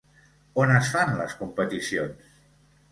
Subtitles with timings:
[0.63, 2.35] On es fan les competicions?